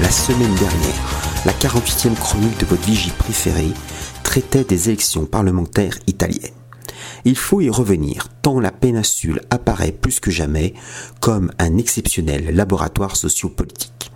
la 0.00 0.10
semaine 0.10 0.54
dernière, 0.54 1.42
la 1.44 1.52
48e 1.52 2.14
chronique 2.14 2.58
de 2.58 2.66
votre 2.66 2.84
vigie 2.84 3.12
préférée 3.18 3.72
traitait 4.22 4.64
des 4.64 4.88
élections 4.88 5.26
parlementaires 5.26 5.98
italiennes. 6.06 6.54
Il 7.24 7.36
faut 7.36 7.60
y 7.60 7.68
revenir 7.68 8.28
tant 8.40 8.60
la 8.60 8.70
péninsule 8.70 9.42
apparaît 9.50 9.92
plus 9.92 10.18
que 10.18 10.30
jamais 10.30 10.74
comme 11.20 11.52
un 11.58 11.76
exceptionnel 11.76 12.54
laboratoire 12.54 13.16
sociopolitique. 13.16 14.10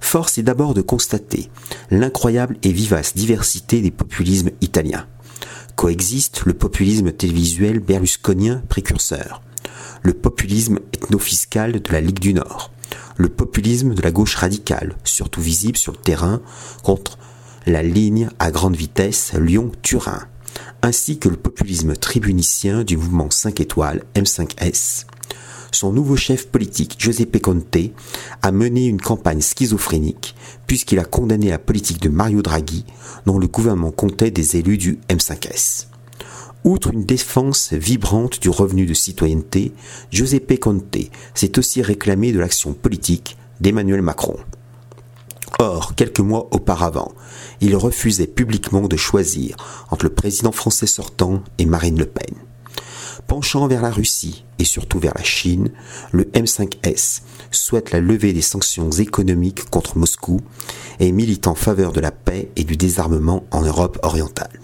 Force 0.00 0.38
est 0.38 0.44
d'abord 0.44 0.74
de 0.74 0.82
constater 0.82 1.50
l'incroyable 1.90 2.56
et 2.62 2.70
vivace 2.70 3.14
diversité 3.14 3.80
des 3.80 3.90
populismes 3.90 4.50
italiens. 4.60 5.06
Coexiste 5.74 6.42
le 6.44 6.54
populisme 6.54 7.10
télévisuel 7.10 7.80
berlusconien 7.80 8.62
précurseur, 8.68 9.42
le 10.02 10.12
populisme 10.12 10.78
ethnofiscal 10.92 11.80
de 11.80 11.92
la 11.92 12.00
Ligue 12.00 12.20
du 12.20 12.34
Nord, 12.34 12.70
le 13.16 13.28
populisme 13.28 13.94
de 13.94 14.02
la 14.02 14.10
gauche 14.10 14.34
radicale, 14.36 14.96
surtout 15.04 15.40
visible 15.40 15.76
sur 15.76 15.92
le 15.92 15.98
terrain, 15.98 16.40
contre 16.82 17.18
la 17.66 17.82
ligne 17.82 18.28
à 18.38 18.50
grande 18.50 18.76
vitesse 18.76 19.32
Lyon-Turin, 19.34 20.26
ainsi 20.82 21.18
que 21.18 21.28
le 21.28 21.36
populisme 21.36 21.96
tribunicien 21.96 22.84
du 22.84 22.96
mouvement 22.96 23.30
5 23.30 23.60
étoiles 23.60 24.02
M5S. 24.14 25.06
Son 25.70 25.92
nouveau 25.92 26.16
chef 26.16 26.46
politique, 26.48 26.94
Giuseppe 26.98 27.40
Conte, 27.40 27.92
a 28.42 28.52
mené 28.52 28.86
une 28.86 29.00
campagne 29.00 29.40
schizophrénique 29.40 30.36
puisqu'il 30.66 30.98
a 30.98 31.04
condamné 31.04 31.50
la 31.50 31.58
politique 31.58 32.00
de 32.00 32.08
Mario 32.08 32.42
Draghi, 32.42 32.84
dont 33.26 33.38
le 33.38 33.48
gouvernement 33.48 33.90
comptait 33.90 34.30
des 34.30 34.56
élus 34.56 34.78
du 34.78 35.00
M5S. 35.08 35.86
Outre 36.64 36.94
une 36.94 37.04
défense 37.04 37.74
vibrante 37.74 38.40
du 38.40 38.48
revenu 38.48 38.86
de 38.86 38.94
citoyenneté, 38.94 39.74
Giuseppe 40.10 40.58
Conte 40.58 40.96
s'est 41.34 41.58
aussi 41.58 41.82
réclamé 41.82 42.32
de 42.32 42.40
l'action 42.40 42.72
politique 42.72 43.36
d'Emmanuel 43.60 44.00
Macron. 44.00 44.38
Or, 45.58 45.94
quelques 45.94 46.20
mois 46.20 46.48
auparavant, 46.52 47.12
il 47.60 47.76
refusait 47.76 48.26
publiquement 48.26 48.88
de 48.88 48.96
choisir 48.96 49.56
entre 49.90 50.06
le 50.06 50.14
président 50.14 50.52
français 50.52 50.86
sortant 50.86 51.42
et 51.58 51.66
Marine 51.66 51.98
Le 51.98 52.06
Pen. 52.06 52.34
Penchant 53.26 53.66
vers 53.68 53.82
la 53.82 53.90
Russie 53.90 54.46
et 54.58 54.64
surtout 54.64 54.98
vers 54.98 55.14
la 55.14 55.22
Chine, 55.22 55.70
le 56.12 56.24
M5S 56.24 57.20
souhaite 57.50 57.90
la 57.90 58.00
levée 58.00 58.32
des 58.32 58.42
sanctions 58.42 58.90
économiques 58.90 59.68
contre 59.68 59.98
Moscou 59.98 60.40
et 60.98 61.12
milite 61.12 61.46
en 61.46 61.54
faveur 61.54 61.92
de 61.92 62.00
la 62.00 62.10
paix 62.10 62.48
et 62.56 62.64
du 62.64 62.78
désarmement 62.78 63.44
en 63.50 63.60
Europe 63.60 63.98
orientale. 64.02 64.63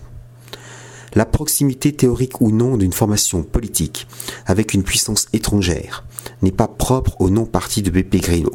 La 1.15 1.27
proximité 1.27 1.93
théorique 1.93 2.41
ou 2.41 2.53
non 2.53 2.77
d'une 2.77 2.93
formation 2.93 3.43
politique 3.43 4.07
avec 4.47 4.75
une 4.75 4.85
puissance 4.85 5.27
étrangère 5.33 6.05
n'est 6.43 6.53
pas 6.53 6.69
propre 6.69 7.21
au 7.21 7.31
non-parti 7.31 7.83
de 7.83 7.91
Beppe 7.91 8.17
Grillo 8.17 8.53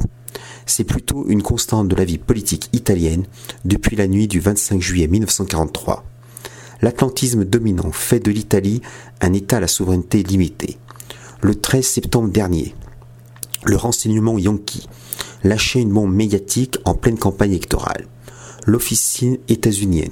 c'est 0.66 0.84
plutôt 0.84 1.26
une 1.28 1.44
constante 1.44 1.88
de 1.88 1.96
la 1.96 2.06
vie 2.06 2.18
politique 2.18 2.70
italienne 2.74 3.26
depuis 3.64 3.96
la 3.96 4.08
nuit 4.08 4.28
du 4.28 4.40
25 4.40 4.82
juillet 4.82 5.08
1943. 5.08 6.04
L'atlantisme 6.82 7.46
dominant 7.46 7.92
fait 7.92 8.20
de 8.20 8.32
l'Italie 8.32 8.82
un 9.22 9.34
État 9.34 9.58
à 9.58 9.60
la 9.62 9.68
souveraineté 9.68 10.24
limitée. 10.24 10.78
Le 11.42 11.56
13 11.56 11.86
septembre 11.86 12.30
dernier, 12.30 12.76
le 13.64 13.78
renseignement 13.78 14.38
Yankee 14.38 14.88
lâchait 15.44 15.82
une 15.82 15.94
bombe 15.94 16.14
médiatique 16.14 16.78
en 16.86 16.96
pleine 16.96 17.18
campagne 17.18 17.52
électorale. 17.52 18.08
L'officine 18.66 19.38
états-unienne 19.48 20.12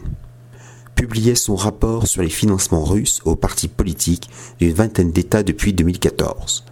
publiait 1.04 1.36
son 1.36 1.58
rapport 1.58 2.08
sur 2.08 2.22
les 2.22 2.30
financements 2.30 2.86
russes 2.86 3.20
aux 3.26 3.36
partis 3.36 3.68
politiques 3.68 4.30
d'une 4.60 4.72
vingtaine 4.72 5.12
d'États 5.12 5.44
depuis 5.44 5.74
2014. 5.74 6.64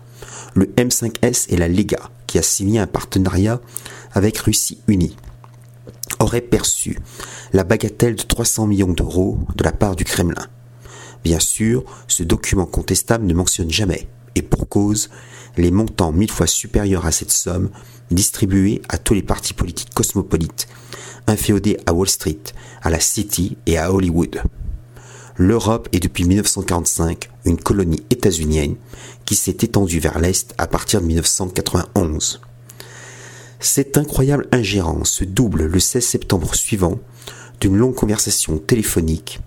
Le 0.53 0.67
M5S 0.67 1.47
et 1.49 1.57
la 1.57 1.67
Lega, 1.67 2.09
qui 2.27 2.39
a 2.39 2.41
signé 2.41 2.79
un 2.79 2.87
partenariat 2.87 3.59
avec 4.13 4.37
Russie 4.37 4.77
Unie, 4.87 5.17
aurait 6.19 6.39
perçu 6.39 6.97
la 7.51 7.65
bagatelle 7.65 8.15
de 8.15 8.21
300 8.21 8.67
millions 8.67 8.93
d'euros 8.93 9.37
de 9.57 9.65
la 9.65 9.73
part 9.73 9.97
du 9.97 10.05
Kremlin. 10.05 10.47
Bien 11.25 11.41
sûr, 11.41 11.83
ce 12.07 12.23
document 12.23 12.65
contestable 12.65 13.25
ne 13.25 13.33
mentionne 13.33 13.69
jamais, 13.69 14.07
et 14.35 14.43
pour 14.43 14.69
cause, 14.69 15.09
les 15.57 15.71
montants 15.71 16.13
mille 16.13 16.31
fois 16.31 16.47
supérieurs 16.47 17.05
à 17.05 17.11
cette 17.11 17.33
somme 17.33 17.69
distribués 18.11 18.81
à 18.87 18.97
tous 18.97 19.13
les 19.13 19.23
partis 19.23 19.53
politiques 19.53 19.93
cosmopolites, 19.93 20.69
inféodés 21.27 21.77
à 21.85 21.93
Wall 21.93 22.09
Street, 22.09 22.39
à 22.81 22.89
la 22.89 22.99
City 22.99 23.57
et 23.65 23.77
à 23.77 23.93
Hollywood. 23.93 24.41
L'Europe 25.37 25.89
est 25.91 25.99
depuis 25.99 26.25
1945 26.25 27.29
une 27.45 27.57
colonie 27.57 28.03
états-unienne 28.09 28.75
qui 29.25 29.35
s'est 29.35 29.57
étendue 29.61 29.99
vers 29.99 30.19
l'Est 30.19 30.53
à 30.57 30.67
partir 30.67 31.01
de 31.01 31.07
1991. 31.07 32.41
Cette 33.59 33.97
incroyable 33.97 34.47
ingérence 34.51 35.11
se 35.11 35.23
double 35.23 35.65
le 35.65 35.79
16 35.79 36.03
septembre 36.03 36.55
suivant 36.55 36.99
d'une 37.59 37.77
longue 37.77 37.95
conversation 37.95 38.57
téléphonique 38.57 39.39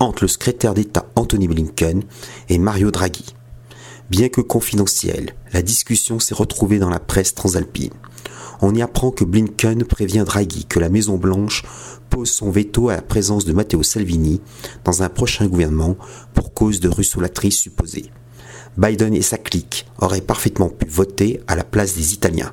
entre 0.00 0.24
le 0.24 0.28
secrétaire 0.28 0.74
d'État 0.74 1.06
Anthony 1.16 1.48
Blinken 1.48 2.02
et 2.48 2.58
Mario 2.58 2.90
Draghi. 2.90 3.34
Bien 4.10 4.28
que 4.28 4.40
confidentielle, 4.40 5.34
la 5.52 5.62
discussion 5.62 6.18
s'est 6.18 6.34
retrouvée 6.34 6.78
dans 6.78 6.90
la 6.90 7.00
presse 7.00 7.34
transalpine. 7.34 7.92
On 8.60 8.74
y 8.74 8.82
apprend 8.82 9.10
que 9.10 9.24
Blinken 9.24 9.84
prévient 9.84 10.24
Draghi 10.26 10.64
que 10.64 10.80
la 10.80 10.88
Maison 10.88 11.16
Blanche 11.16 11.62
pose 12.10 12.30
son 12.30 12.50
veto 12.50 12.88
à 12.88 12.96
la 12.96 13.02
présence 13.02 13.44
de 13.44 13.52
Matteo 13.52 13.82
Salvini 13.82 14.40
dans 14.84 15.02
un 15.02 15.08
prochain 15.08 15.46
gouvernement 15.46 15.96
pour 16.34 16.52
cause 16.52 16.80
de 16.80 16.88
russolatrie 16.88 17.52
supposée. 17.52 18.10
Biden 18.76 19.14
et 19.14 19.22
sa 19.22 19.38
clique 19.38 19.86
auraient 20.00 20.20
parfaitement 20.20 20.68
pu 20.68 20.86
voter 20.88 21.40
à 21.46 21.54
la 21.54 21.64
place 21.64 21.94
des 21.94 22.14
Italiens. 22.14 22.52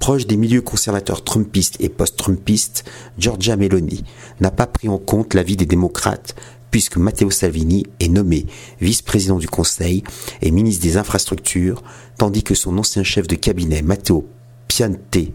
Proche 0.00 0.26
des 0.26 0.36
milieux 0.36 0.62
conservateurs 0.62 1.22
trumpistes 1.22 1.76
et 1.78 1.88
post-trumpistes, 1.88 2.84
Giorgia 3.18 3.56
Meloni 3.56 4.02
n'a 4.40 4.50
pas 4.50 4.66
pris 4.66 4.88
en 4.88 4.98
compte 4.98 5.34
l'avis 5.34 5.56
des 5.56 5.66
démocrates 5.66 6.34
puisque 6.72 6.96
Matteo 6.96 7.30
Salvini 7.30 7.86
est 8.00 8.08
nommé 8.08 8.46
vice-président 8.80 9.38
du 9.38 9.46
Conseil 9.46 10.02
et 10.40 10.50
ministre 10.50 10.82
des 10.82 10.96
Infrastructures, 10.96 11.84
tandis 12.18 12.42
que 12.42 12.54
son 12.54 12.78
ancien 12.78 13.04
chef 13.04 13.28
de 13.28 13.36
cabinet 13.36 13.82
Matteo 13.82 14.26
Piante 14.74 15.34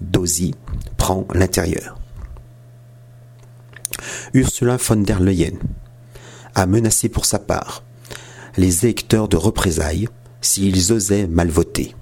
Dosi 0.00 0.54
prend 0.96 1.26
l'intérieur. 1.34 1.98
Ursula 4.32 4.78
von 4.78 4.96
der 4.96 5.20
Leyen 5.20 5.58
a 6.54 6.64
menacé 6.64 7.10
pour 7.10 7.26
sa 7.26 7.38
part 7.38 7.82
les 8.56 8.86
électeurs 8.86 9.28
de 9.28 9.36
représailles 9.36 10.08
s'ils 10.40 10.90
osaient 10.94 11.26
mal 11.26 11.50
voter. 11.50 11.94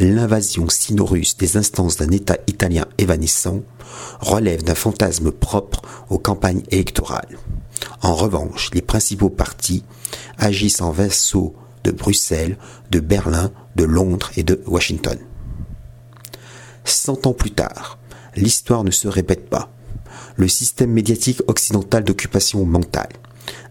L'invasion 0.00 0.68
sino-russe 0.68 1.36
des 1.36 1.56
instances 1.56 1.98
d'un 1.98 2.10
État 2.10 2.38
italien 2.48 2.86
évanescent 2.98 3.60
relève 4.18 4.64
d'un 4.64 4.74
fantasme 4.74 5.30
propre 5.30 5.82
aux 6.10 6.18
campagnes 6.18 6.64
électorales. 6.72 7.38
En 8.02 8.16
revanche, 8.16 8.70
les 8.74 8.82
principaux 8.82 9.30
partis 9.30 9.84
agissent 10.36 10.80
en 10.80 10.90
vassaux 10.90 11.54
de 11.84 11.92
Bruxelles, 11.92 12.58
de 12.90 12.98
Berlin, 12.98 13.52
de 13.76 13.84
Londres 13.84 14.32
et 14.36 14.42
de 14.42 14.60
Washington. 14.66 15.18
Cent 16.90 17.26
ans 17.26 17.34
plus 17.34 17.50
tard, 17.50 17.98
l'histoire 18.34 18.84
ne 18.84 18.90
se 18.90 19.08
répète 19.08 19.48
pas 19.48 19.70
le 20.36 20.48
système 20.48 20.90
médiatique 20.90 21.42
occidental 21.48 22.04
d'occupation 22.04 22.64
mentale 22.64 23.08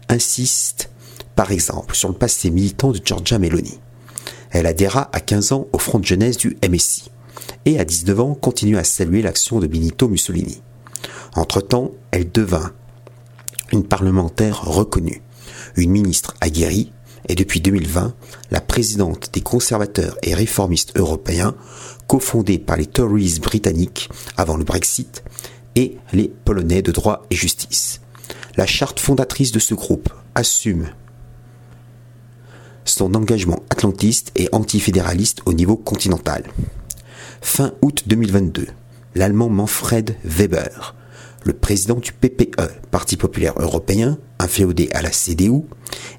insiste, 0.08 0.90
par 1.34 1.50
exemple, 1.50 1.94
sur 1.94 2.08
le 2.08 2.14
passé 2.14 2.50
militant 2.50 2.90
de 2.90 3.00
Giorgia 3.04 3.38
Meloni. 3.38 3.80
Elle 4.50 4.66
adhéra 4.66 5.10
à 5.12 5.20
15 5.20 5.52
ans 5.52 5.66
au 5.72 5.78
front 5.78 5.98
de 5.98 6.04
jeunesse 6.04 6.36
du 6.36 6.56
MSI 6.68 7.10
et 7.64 7.78
à 7.78 7.84
19 7.84 8.20
ans 8.20 8.34
continue 8.34 8.78
à 8.78 8.84
saluer 8.84 9.22
l'action 9.22 9.60
de 9.60 9.66
Benito 9.66 10.08
Mussolini. 10.08 10.62
Entre-temps, 11.34 11.92
elle 12.10 12.30
devint 12.30 12.72
une 13.72 13.84
parlementaire 13.84 14.62
reconnue, 14.62 15.22
une 15.76 15.90
ministre 15.90 16.34
aguerrie 16.40 16.92
et 17.28 17.34
depuis 17.34 17.60
2020, 17.60 18.14
la 18.50 18.60
présidente 18.60 19.30
des 19.32 19.40
conservateurs 19.40 20.16
et 20.22 20.34
réformistes 20.34 20.96
européens, 20.96 21.54
cofondée 22.06 22.58
par 22.58 22.76
les 22.76 22.86
Tories 22.86 23.38
britanniques 23.40 24.08
avant 24.36 24.56
le 24.56 24.64
Brexit 24.64 25.22
et 25.76 25.98
les 26.12 26.28
Polonais 26.28 26.82
de 26.82 26.90
droit 26.90 27.26
et 27.30 27.34
justice. 27.34 28.00
La 28.56 28.66
charte 28.66 28.98
fondatrice 28.98 29.52
de 29.52 29.58
ce 29.58 29.74
groupe 29.74 30.08
assume 30.34 30.88
son 32.84 33.14
engagement 33.14 33.62
atlantiste 33.70 34.32
et 34.34 34.48
antifédéraliste 34.52 35.40
au 35.44 35.52
niveau 35.52 35.76
continental. 35.76 36.44
Fin 37.40 37.74
août 37.82 38.04
2022, 38.06 38.66
l'Allemand 39.14 39.50
Manfred 39.50 40.16
Weber, 40.24 40.94
le 41.44 41.52
président 41.52 41.96
du 41.96 42.12
PPE, 42.12 42.90
Parti 42.90 43.16
populaire 43.16 43.54
européen, 43.58 44.18
inféodé 44.38 44.88
à 44.92 45.02
la 45.02 45.10
CDU, 45.10 45.62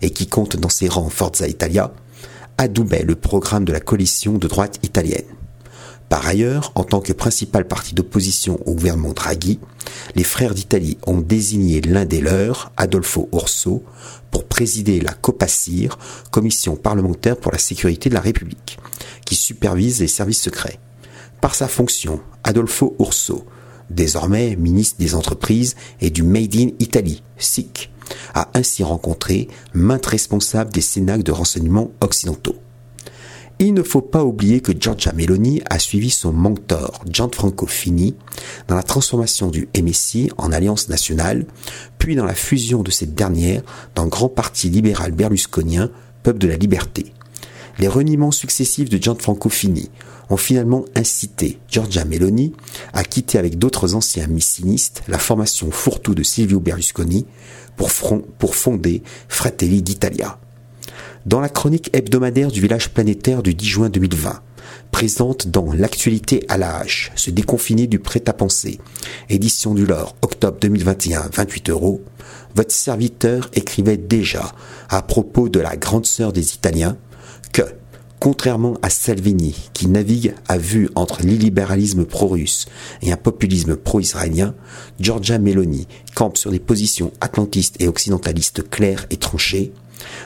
et 0.02 0.10
qui 0.12 0.28
compte 0.28 0.58
dans 0.58 0.70
ses 0.70 0.88
rangs 0.88 1.10
Forza 1.10 1.48
Italia, 1.48 1.94
adoubait 2.58 3.04
le 3.04 3.16
programme 3.16 3.66
de 3.66 3.72
la 3.72 3.80
coalition 3.80 4.38
de 4.38 4.48
droite 4.48 4.80
italienne. 4.84 5.26
Par 6.10 6.26
ailleurs, 6.26 6.72
en 6.74 6.84
tant 6.84 7.02
que 7.02 7.14
principal 7.14 7.68
parti 7.68 7.94
d'opposition 7.94 8.60
au 8.66 8.74
gouvernement 8.74 9.14
Draghi, 9.14 9.60
les 10.16 10.24
frères 10.24 10.56
d'Italie 10.56 10.98
ont 11.06 11.22
désigné 11.22 11.82
l'un 11.82 12.06
des 12.06 12.20
leurs, 12.20 12.72
Adolfo 12.78 13.30
Urso, 13.32 13.84
pour 14.32 14.46
présider 14.46 15.00
la 15.00 15.14
COPACIR, 15.14 16.00
Commission 16.32 16.76
parlementaire 16.76 17.38
pour 17.38 17.52
la 17.52 17.60
sécurité 17.60 18.10
de 18.10 18.16
la 18.16 18.22
République, 18.22 18.80
qui 19.24 19.36
supervise 19.36 20.00
les 20.00 20.08
services 20.08 20.42
secrets. 20.42 20.80
Par 21.42 21.54
sa 21.54 21.68
fonction, 21.68 22.20
Adolfo 22.44 22.96
Urso, 23.00 23.46
désormais 23.90 24.56
ministre 24.56 24.98
des 25.00 25.16
Entreprises 25.16 25.76
et 26.02 26.10
du 26.10 26.24
Made 26.24 26.56
in 26.56 26.70
Italy, 26.80 27.24
SIC, 27.38 27.92
a 28.34 28.50
ainsi 28.54 28.84
rencontré 28.84 29.48
maintes 29.74 30.06
responsables 30.06 30.72
des 30.72 30.82
Sénats 30.82 31.18
de 31.18 31.32
renseignement 31.32 31.92
occidentaux. 32.02 32.56
Il 33.62 33.74
ne 33.74 33.84
faut 33.84 34.02
pas 34.02 34.24
oublier 34.24 34.62
que 34.62 34.72
Giorgia 34.72 35.12
Meloni 35.12 35.62
a 35.70 35.80
suivi 35.80 36.10
son 36.10 36.32
mentor 36.32 37.02
Gianfranco 37.06 37.66
Fini 37.66 38.16
dans 38.70 38.76
la 38.76 38.84
transformation 38.84 39.50
du 39.50 39.68
MSI 39.78 40.32
en 40.38 40.54
alliance 40.54 40.88
nationale, 40.88 41.46
puis 41.98 42.16
dans 42.16 42.24
la 42.24 42.36
fusion 42.36 42.84
de 42.84 42.92
cette 42.92 43.16
dernière 43.16 43.62
dans 43.96 44.06
le 44.06 44.10
grand 44.10 44.30
parti 44.30 44.70
libéral 44.70 45.12
berlusconien, 45.12 45.92
Peuple 46.24 46.40
de 46.40 46.48
la 46.48 46.56
Liberté. 46.56 47.14
Les 47.80 47.90
reniements 47.90 48.32
successifs 48.32 48.90
de 48.90 48.98
Gianfranco 48.98 49.50
Fini 49.50 49.90
ont 50.30 50.38
finalement 50.38 50.86
incité 50.96 51.60
Giorgia 51.68 52.06
Meloni 52.06 52.54
à 52.94 53.04
quitter 53.04 53.38
avec 53.38 53.58
d'autres 53.58 53.96
anciens 53.96 54.28
missinistes 54.28 55.04
la 55.08 55.18
formation 55.18 55.72
fourre-tout 55.72 56.16
de 56.16 56.24
Silvio 56.24 56.60
Berlusconi 56.60 57.26
pour, 57.76 57.90
pour 58.38 58.56
fonder 58.56 59.02
Fratelli 59.28 59.82
d'Italia. 59.82 60.40
Dans 61.26 61.40
la 61.40 61.50
chronique 61.50 61.90
hebdomadaire 61.94 62.52
du 62.52 62.62
village 62.62 62.90
planétaire 62.90 63.44
du 63.44 63.54
10 63.54 63.66
juin 63.66 63.90
2020, 63.90 64.42
présente 64.92 65.48
dans 65.48 65.72
L'actualité 65.72 66.46
à 66.48 66.58
la 66.58 66.78
hache, 66.78 67.12
se 67.16 67.32
déconfiner 67.32 67.88
du 67.88 68.00
prêt-à-penser, 68.00 68.80
édition 69.30 69.74
du 69.74 69.86
Lore, 69.86 70.16
octobre 70.22 70.58
2021, 70.60 71.30
28 71.34 71.70
euros, 71.70 72.02
votre 72.56 72.72
serviteur 72.72 73.50
écrivait 73.54 73.98
déjà 73.98 74.52
à 74.90 75.02
propos 75.02 75.50
de 75.50 75.60
la 75.60 75.78
grande 75.78 76.06
sœur 76.06 76.34
des 76.34 76.54
Italiens 76.54 76.98
que, 77.54 77.64
contrairement 78.20 78.76
à 78.82 78.90
Salvini, 78.90 79.70
qui 79.74 79.88
navigue 79.88 80.34
à 80.48 80.58
vue 80.58 80.90
entre 80.96 81.22
l'illibéralisme 81.22 82.06
pro-russe 82.06 82.66
et 83.02 83.12
un 83.12 83.18
populisme 83.18 83.76
pro-israélien, 83.76 84.56
Giorgia 85.00 85.40
Meloni 85.40 85.88
campe 86.16 86.38
sur 86.38 86.52
des 86.52 86.60
positions 86.60 87.12
atlantistes 87.22 87.82
et 87.82 87.88
occidentalistes 87.88 88.70
claires 88.70 89.06
et 89.10 89.18
tranchées, 89.18 89.72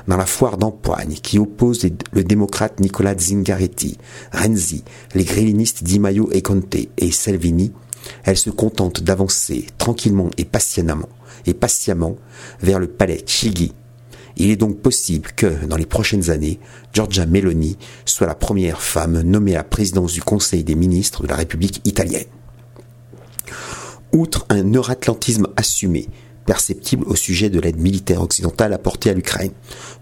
dans 0.08 0.18
la 0.18 0.26
foire 0.26 0.58
d'empoigne 0.58 1.16
qui 1.16 1.40
oppose 1.40 1.88
le 2.12 2.24
démocrate 2.24 2.80
Nicolas 2.80 3.18
Zingaretti, 3.18 3.98
Renzi, 4.32 4.84
les 5.16 5.24
grélinistes 5.24 5.84
Di 5.84 6.00
Maio 6.00 6.30
et 6.32 6.42
Conte 6.42 6.76
et 6.98 7.12
Salvini, 7.12 7.72
elle 8.24 8.38
se 8.38 8.50
contente 8.50 9.02
d'avancer 9.02 9.66
tranquillement 9.78 10.30
et 10.38 10.46
patiemment, 10.46 11.10
et 11.46 11.54
patiemment 11.54 12.18
vers 12.62 12.80
le 12.80 12.88
palais 12.88 13.24
Chigi. 13.26 13.74
Il 14.38 14.50
est 14.50 14.56
donc 14.56 14.80
possible 14.80 15.30
que, 15.36 15.66
dans 15.66 15.78
les 15.78 15.86
prochaines 15.86 16.30
années, 16.30 16.60
Giorgia 16.92 17.26
Meloni 17.26 17.78
soit 18.06 18.28
la 18.28 18.36
première 18.36 18.82
femme 18.82 19.22
nommée 19.22 19.54
à 19.54 19.60
la 19.60 19.64
présidence 19.64 20.14
du 20.14 20.22
Conseil 20.22 20.64
des 20.64 20.76
ministres 20.76 21.24
de 21.24 21.28
la 21.28 21.36
République 21.36 21.82
italienne. 21.86 22.26
Outre 24.12 24.46
un 24.50 24.64
neuratlantisme 24.64 25.48
assumé, 25.56 26.08
perceptible 26.46 27.06
au 27.06 27.16
sujet 27.16 27.50
de 27.50 27.60
l'aide 27.60 27.80
militaire 27.80 28.22
occidentale 28.22 28.74
apportée 28.74 29.10
à 29.10 29.14
l'Ukraine. 29.14 29.52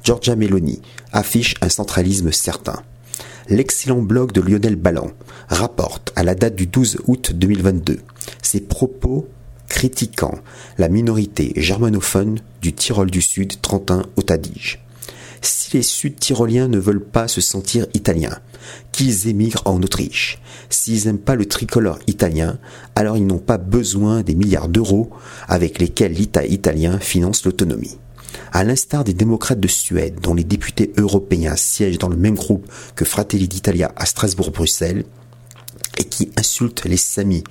Giorgia 0.04 0.36
Meloni 0.36 0.82
affiche 1.12 1.56
un 1.62 1.70
centralisme 1.70 2.32
certain. 2.32 2.82
L'excellent 3.48 4.02
blog 4.02 4.32
de 4.32 4.42
Lionel 4.42 4.76
Ballan 4.76 5.12
rapporte 5.50 6.12
à 6.16 6.24
la 6.24 6.36
date 6.36 6.56
du 6.56 6.68
12 6.68 7.00
août 7.08 7.32
2022 7.34 8.00
ses 8.42 8.62
propos 8.62 9.28
critiquant 9.72 10.38
la 10.78 10.90
minorité 10.90 11.54
germanophone 11.56 12.42
du 12.62 12.74
Tyrol 12.74 13.10
du 13.10 13.22
Sud, 13.22 13.62
Trentin-Haute-Adige. 13.62 14.84
Si 15.42 15.78
les 15.78 15.82
Sud-Tyroliens 15.82 16.68
ne 16.68 16.78
veulent 16.78 17.04
pas 17.04 17.30
se 17.30 17.40
sentir 17.40 17.88
italiens, 17.94 18.38
qu'ils 18.92 19.30
émigrent 19.30 19.62
en 19.64 19.82
Autriche. 19.82 20.40
S'ils 20.70 21.06
n'aiment 21.06 21.18
pas 21.18 21.36
le 21.36 21.46
tricolore 21.46 22.00
italien, 22.06 22.60
alors 22.96 23.16
ils 23.16 23.26
n'ont 23.26 23.40
pas 23.40 23.58
besoin 23.58 24.24
des 24.24 24.36
milliards 24.36 24.68
d'euros 24.68 25.10
avec 25.48 25.80
lesquels 25.80 26.14
l'État 26.14 26.46
italien 26.46 27.00
finance 27.00 27.46
l'autonomie. 27.46 27.98
À 28.52 28.66
l'instar 28.66 29.06
des 29.06 29.14
démocrates 29.14 29.62
de 29.62 29.70
Suède, 29.70 30.20
dont 30.22 30.34
les 30.34 30.44
députés 30.44 30.92
européens 30.98 31.56
siègent 31.56 31.98
dans 31.98 32.10
le 32.10 32.18
même 32.18 32.36
groupe 32.36 32.70
que 32.96 33.06
Fratelli 33.06 33.48
d'Italia 33.48 33.94
à 33.96 34.06
Strasbourg-Bruxelles, 34.06 35.06
et 35.98 36.04
qui 36.04 36.32
insulte 36.38 36.86
les 36.86 36.98
Samis, 36.98 37.44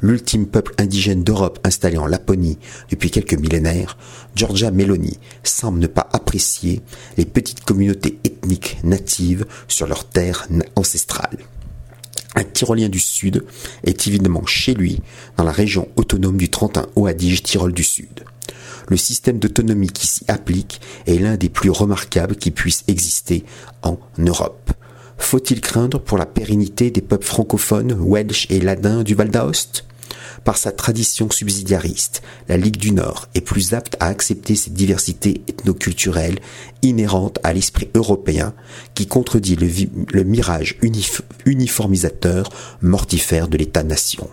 l'ultime 0.00 0.46
peuple 0.46 0.74
indigène 0.78 1.24
d'Europe 1.24 1.58
installé 1.64 1.96
en 1.96 2.06
Laponie 2.06 2.58
depuis 2.90 3.10
quelques 3.10 3.38
millénaires, 3.38 3.96
Giorgia 4.34 4.70
Meloni 4.70 5.18
semble 5.42 5.78
ne 5.78 5.86
pas 5.86 6.08
apprécier 6.12 6.82
les 7.16 7.24
petites 7.24 7.64
communautés 7.64 8.18
ethniques 8.24 8.78
natives 8.84 9.46
sur 9.68 9.86
leurs 9.86 10.08
terres 10.08 10.46
ancestrales. 10.76 11.38
Un 12.34 12.44
Tyrolien 12.44 12.90
du 12.90 13.00
Sud 13.00 13.46
est 13.82 14.06
évidemment 14.06 14.44
chez 14.44 14.74
lui 14.74 15.00
dans 15.38 15.44
la 15.44 15.52
région 15.52 15.88
autonome 15.96 16.36
du 16.36 16.50
Trentin 16.50 16.86
haut 16.94 17.06
Adige 17.06 17.42
Tyrol 17.42 17.72
du 17.72 17.82
Sud. 17.82 18.24
Le 18.88 18.96
système 18.98 19.38
d'autonomie 19.38 19.88
qui 19.88 20.06
s'y 20.06 20.24
applique 20.28 20.80
est 21.06 21.18
l'un 21.18 21.36
des 21.36 21.48
plus 21.48 21.70
remarquables 21.70 22.36
qui 22.36 22.50
puissent 22.50 22.84
exister 22.88 23.44
en 23.82 23.98
Europe. 24.18 24.70
Faut-il 25.18 25.60
craindre 25.60 26.00
pour 26.00 26.18
la 26.18 26.26
pérennité 26.26 26.90
des 26.90 27.00
peuples 27.00 27.26
francophones, 27.26 27.96
welsh 27.98 28.46
et 28.50 28.60
ladins 28.60 29.02
du 29.02 29.14
Val 29.14 29.30
d'Aoste? 29.30 29.84
Par 30.44 30.56
sa 30.56 30.70
tradition 30.70 31.28
subsidiariste, 31.28 32.22
la 32.48 32.56
Ligue 32.56 32.76
du 32.76 32.92
Nord 32.92 33.26
est 33.34 33.40
plus 33.40 33.74
apte 33.74 33.96
à 33.98 34.06
accepter 34.06 34.54
cette 34.54 34.74
diversité 34.74 35.42
ethnoculturelle 35.48 36.38
inhérente 36.82 37.40
à 37.42 37.52
l'esprit 37.52 37.88
européen 37.94 38.54
qui 38.94 39.08
contredit 39.08 39.56
le, 39.56 40.22
mirage 40.22 40.78
uniformisateur 41.44 42.48
mortifère 42.80 43.48
de 43.48 43.56
l'État-nation. 43.56 44.28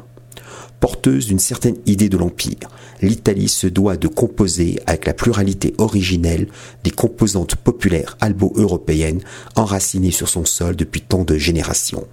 Porteuse 0.83 1.27
d'une 1.27 1.39
certaine 1.39 1.77
idée 1.85 2.09
de 2.09 2.17
l'Empire, 2.17 2.67
l'Italie 3.01 3.47
se 3.47 3.67
doit 3.67 3.95
de 3.95 4.09
composer 4.09 4.81
avec 4.85 5.05
la 5.05 5.13
pluralité 5.13 5.73
originelle 5.77 6.49
des 6.83 6.91
composantes 6.91 7.55
populaires 7.55 8.17
albo-européennes 8.19 9.21
enracinées 9.55 10.11
sur 10.11 10.27
son 10.27 10.43
sol 10.43 10.75
depuis 10.75 10.99
tant 10.99 11.23
de 11.23 11.37
générations. 11.37 12.05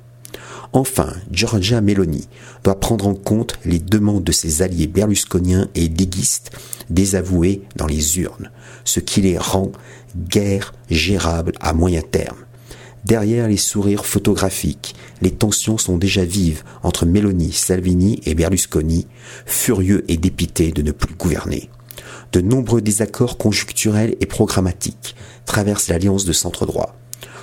Enfin, 0.73 1.13
Giorgia 1.33 1.81
Meloni 1.81 2.29
doit 2.63 2.79
prendre 2.79 3.09
en 3.09 3.15
compte 3.15 3.59
les 3.65 3.81
demandes 3.81 4.23
de 4.23 4.31
ses 4.31 4.63
alliés 4.63 4.87
berlusconiens 4.87 5.67
et 5.75 5.89
déguistes 5.89 6.53
désavoués 6.91 7.63
dans 7.75 7.89
les 7.89 8.21
urnes, 8.21 8.53
ce 8.85 9.01
qui 9.01 9.21
les 9.21 9.37
rend 9.37 9.73
guère 10.17 10.75
gérables 10.89 11.55
à 11.59 11.73
moyen 11.73 12.03
terme. 12.03 12.39
Derrière 13.05 13.49
les 13.49 13.57
sourires 13.57 14.05
photographiques, 14.05 14.95
les 15.23 15.31
tensions 15.31 15.79
sont 15.79 15.97
déjà 15.97 16.25
vives 16.25 16.63
entre 16.83 17.07
Meloni, 17.07 17.53
Salvini 17.53 18.21
et 18.27 18.35
Berlusconi, 18.35 19.07
furieux 19.47 20.05
et 20.09 20.19
dépités 20.19 20.71
de 20.71 20.83
ne 20.83 20.93
plus 20.93 21.15
gouverner. 21.15 21.71
De 22.33 22.41
nombreux 22.41 22.83
désaccords 22.83 23.39
conjoncturels 23.39 24.17
et 24.21 24.27
programmatiques 24.27 25.17
traversent 25.47 25.89
l'alliance 25.89 26.25
de 26.25 26.33
centre-droit. 26.33 26.95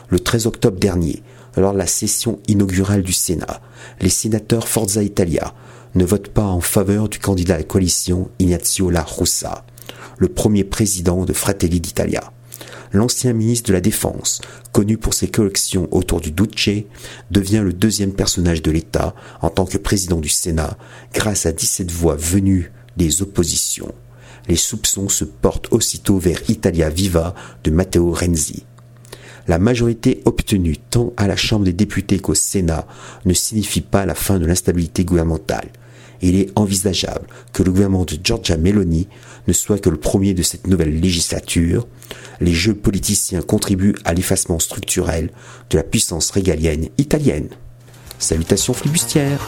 Le 0.10 0.20
13 0.20 0.46
octobre 0.46 0.80
dernier, 0.80 1.24
lors 1.58 1.74
de 1.74 1.78
la 1.78 1.88
session 1.88 2.40
inaugurale 2.48 3.02
du 3.02 3.14
Sénat, 3.14 3.62
les 4.00 4.10
sénateurs 4.10 4.68
Forza 4.68 5.02
Italia 5.02 5.54
ne 5.96 6.06
votent 6.06 6.30
pas 6.30 6.46
en 6.46 6.62
faveur 6.62 7.10
du 7.10 7.18
candidat 7.20 7.56
à 7.56 7.58
la 7.58 7.64
coalition 7.64 8.30
Ignazio 8.40 8.92
La 8.92 9.02
Russa, 9.02 9.66
le 10.20 10.28
premier 10.28 10.64
président 10.64 11.26
de 11.26 11.34
Fratelli 11.34 11.82
d'Italia 11.82 12.32
l'ancien 12.92 13.34
ministre 13.34 13.70
de 13.70 13.74
la 13.74 13.82
Défense, 13.82 14.42
connu 14.72 14.98
pour 14.98 15.14
ses 15.14 15.28
collections 15.28 15.88
autour 15.92 16.22
du 16.22 16.32
Duce, 16.32 16.84
devient 17.32 17.62
le 17.64 17.74
deuxième 17.74 18.14
personnage 18.14 18.62
de 18.62 18.72
l'État 18.72 19.16
en 19.42 19.50
tant 19.50 19.66
que 19.66 19.78
président 19.78 20.20
du 20.20 20.30
Sénat 20.30 20.78
grâce 21.14 21.46
à 21.46 21.52
17 21.52 21.92
voix 21.92 22.16
venues 22.16 22.72
des 22.96 23.22
oppositions. 23.22 23.94
Les 24.48 24.56
soupçons 24.56 25.10
se 25.10 25.26
portent 25.26 25.72
aussitôt 25.72 26.18
vers 26.18 26.50
Italia 26.50 26.90
Viva 26.90 27.36
de 27.64 27.72
Matteo 27.72 28.12
Renzi. 28.12 28.66
La 29.48 29.60
majorité 29.60 30.22
obtenue 30.26 30.78
tant 30.78 31.14
à 31.16 31.28
la 31.28 31.38
Chambre 31.38 31.66
des 31.66 31.74
députés 31.74 32.20
qu'au 32.20 32.36
Sénat 32.36 32.86
ne 33.26 33.34
signifie 33.34 33.82
pas 33.82 34.06
la 34.06 34.16
fin 34.16 34.40
de 34.40 34.46
l'instabilité 34.46 35.06
gouvernementale 35.06 35.70
il 36.22 36.36
est 36.36 36.52
envisageable 36.56 37.28
que 37.54 37.64
le 37.64 37.72
gouvernement 37.72 38.06
de 38.06 38.18
Giorgia 38.24 38.58
Meloni 38.58 39.08
ne 39.48 39.54
soit 39.54 39.80
que 39.80 39.90
le 39.90 39.98
premier 39.98 40.34
de 40.34 40.44
cette 40.44 40.68
nouvelle 40.68 41.00
législature. 41.00 41.88
Les 42.42 42.54
jeux 42.54 42.74
politiciens 42.74 43.42
contribuent 43.42 43.96
à 44.06 44.14
l'effacement 44.14 44.60
structurel 44.60 45.32
de 45.70 45.78
la 45.78 45.84
puissance 45.84 46.32
régalienne 46.32 46.90
italienne. 46.98 47.50
Salutations 48.20 48.74
flibustières 48.74 49.40